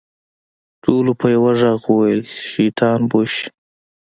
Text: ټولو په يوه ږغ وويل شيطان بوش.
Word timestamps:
ټولو 0.83 1.11
په 1.19 1.27
يوه 1.35 1.51
ږغ 1.59 1.79
وويل 1.91 2.21
شيطان 2.51 2.99
بوش. 3.09 3.33